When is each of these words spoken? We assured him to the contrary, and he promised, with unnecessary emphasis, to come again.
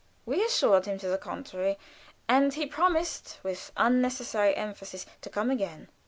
We 0.25 0.43
assured 0.43 0.87
him 0.87 0.97
to 0.97 1.07
the 1.09 1.19
contrary, 1.19 1.77
and 2.27 2.51
he 2.55 2.65
promised, 2.65 3.37
with 3.43 3.71
unnecessary 3.77 4.55
emphasis, 4.57 5.05
to 5.21 5.29
come 5.29 5.51
again. 5.51 5.89